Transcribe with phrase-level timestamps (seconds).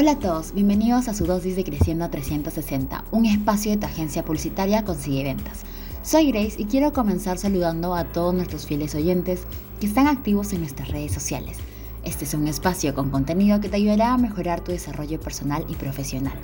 [0.00, 4.24] Hola a todos, bienvenidos a su dosis de Creciendo 360, un espacio de tu agencia
[4.24, 5.62] publicitaria Consigue Ventas.
[6.04, 9.40] Soy Grace y quiero comenzar saludando a todos nuestros fieles oyentes
[9.80, 11.56] que están activos en nuestras redes sociales.
[12.04, 15.74] Este es un espacio con contenido que te ayudará a mejorar tu desarrollo personal y
[15.74, 16.38] profesional.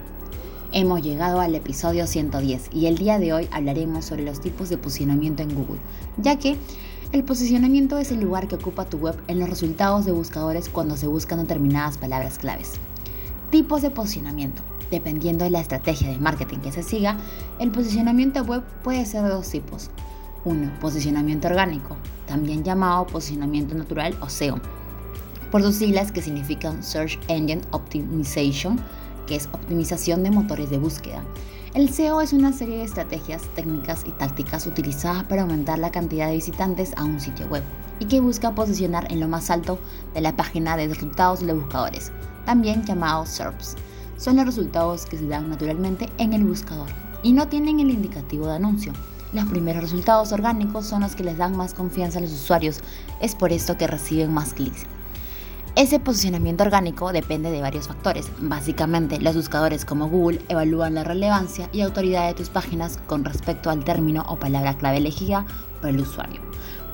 [0.72, 4.78] Hemos llegado al episodio 110 y el día de hoy hablaremos sobre los tipos de
[4.78, 5.78] posicionamiento en Google,
[6.16, 6.56] ya que
[7.12, 10.96] el posicionamiento es el lugar que ocupa tu web en los resultados de buscadores cuando
[10.96, 12.80] se buscan determinadas palabras claves.
[13.54, 14.62] Tipos de posicionamiento.
[14.90, 17.18] Dependiendo de la estrategia de marketing que se siga,
[17.60, 19.90] el posicionamiento web puede ser de dos tipos.
[20.44, 21.96] Uno, posicionamiento orgánico,
[22.26, 24.60] también llamado posicionamiento natural o SEO,
[25.52, 28.80] por sus siglas que significan Search Engine Optimization,
[29.28, 31.22] que es optimización de motores de búsqueda.
[31.74, 36.26] El SEO es una serie de estrategias, técnicas y tácticas utilizadas para aumentar la cantidad
[36.26, 37.62] de visitantes a un sitio web
[38.00, 39.78] y que busca posicionar en lo más alto
[40.12, 42.10] de la página de resultados de buscadores,
[42.44, 43.76] también llamados SERPs.
[44.16, 46.88] Son los resultados que se dan naturalmente en el buscador
[47.22, 48.92] y no tienen el indicativo de anuncio.
[49.32, 52.80] Los primeros resultados orgánicos son los que les dan más confianza a los usuarios,
[53.20, 54.86] es por esto que reciben más clics.
[55.76, 58.30] Ese posicionamiento orgánico depende de varios factores.
[58.38, 63.70] Básicamente, los buscadores como Google evalúan la relevancia y autoridad de tus páginas con respecto
[63.70, 65.44] al término o palabra clave elegida
[65.80, 66.40] por el usuario,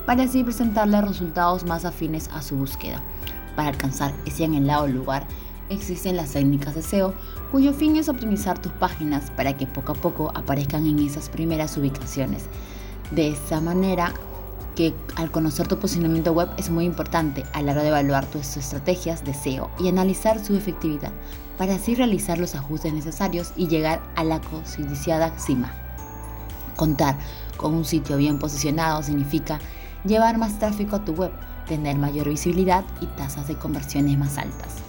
[0.07, 3.03] para así presentarle resultados más afines a su búsqueda.
[3.55, 5.27] Para alcanzar ese anhelado lugar,
[5.69, 7.13] existen las técnicas de SEO,
[7.51, 11.77] cuyo fin es optimizar tus páginas para que poco a poco aparezcan en esas primeras
[11.77, 12.45] ubicaciones.
[13.11, 14.13] De esta manera,
[14.75, 18.55] que al conocer tu posicionamiento web es muy importante a la hora de evaluar tus
[18.57, 21.11] estrategias de SEO y analizar su efectividad,
[21.57, 25.73] para así realizar los ajustes necesarios y llegar a la codiciada cima.
[26.75, 27.17] Contar
[27.57, 29.59] con un sitio bien posicionado significa
[30.05, 31.31] llevar más tráfico a tu web,
[31.65, 34.81] tener mayor visibilidad y tasas de conversiones más altas.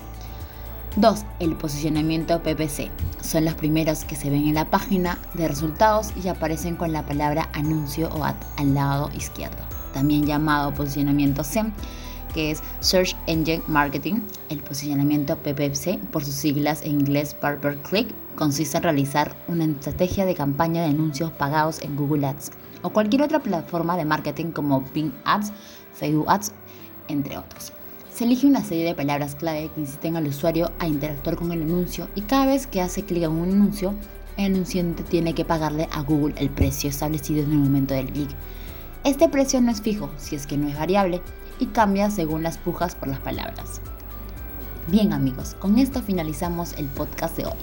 [0.97, 1.25] 2.
[1.41, 2.91] El posicionamiento PPC.
[3.23, 7.07] Son los primeros que se ven en la página de resultados y aparecen con la
[7.07, 9.57] palabra anuncio o ad al lado izquierdo.
[9.95, 11.73] También llamado posicionamiento SEM,
[12.35, 14.21] que es Search Engine Marketing.
[14.51, 20.27] El posicionamiento PPC, por sus siglas en inglés per click, consiste en realizar una estrategia
[20.27, 22.51] de campaña de anuncios pagados en Google Ads
[22.83, 25.53] o cualquier otra plataforma de marketing como Bing Ads,
[25.95, 26.53] Facebook Ads,
[27.13, 27.73] entre otros.
[28.13, 31.63] Se elige una serie de palabras clave que inciten al usuario a interactuar con el
[31.63, 33.95] anuncio y cada vez que hace clic en un anuncio,
[34.37, 38.31] el anunciante tiene que pagarle a Google el precio establecido en el momento del clic.
[39.05, 41.23] Este precio no es fijo, si es que no es variable,
[41.59, 43.81] y cambia según las pujas por las palabras.
[44.89, 47.59] Bien amigos, con esto finalizamos el podcast de hoy.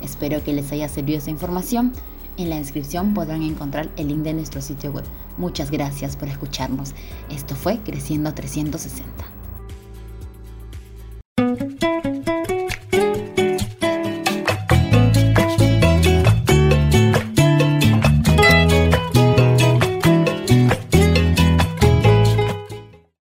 [0.00, 1.92] Espero que les haya servido esta información.
[2.36, 5.04] En la descripción podrán encontrar el link de nuestro sitio web.
[5.36, 6.94] Muchas gracias por escucharnos.
[7.30, 9.39] Esto fue Creciendo 360.